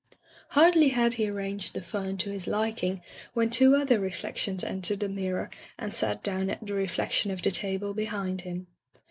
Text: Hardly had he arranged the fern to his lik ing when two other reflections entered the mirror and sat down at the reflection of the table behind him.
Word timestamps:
Hardly 0.57 0.87
had 0.87 1.13
he 1.13 1.29
arranged 1.29 1.75
the 1.75 1.81
fern 1.83 2.17
to 2.17 2.31
his 2.31 2.47
lik 2.47 2.83
ing 2.83 3.03
when 3.35 3.51
two 3.51 3.75
other 3.75 3.99
reflections 3.99 4.63
entered 4.63 4.99
the 5.01 5.07
mirror 5.07 5.51
and 5.77 5.93
sat 5.93 6.23
down 6.23 6.49
at 6.49 6.65
the 6.65 6.73
reflection 6.73 7.29
of 7.29 7.43
the 7.43 7.51
table 7.51 7.93
behind 7.93 8.41
him. 8.41 8.65